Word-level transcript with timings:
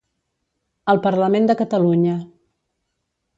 El 0.93 1.01
Parlament 1.03 1.45
de 1.51 1.57
Catalunya 1.59 2.17